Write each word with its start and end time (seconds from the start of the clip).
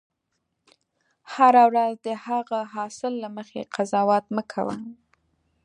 هره 1.33 1.63
ورځ 1.69 1.93
د 2.07 2.09
هغه 2.25 2.59
حاصل 2.73 3.13
له 3.23 3.29
مخې 3.37 3.61
قضاوت 3.75 4.25
مه 4.35 4.43
کوه. 4.51 4.75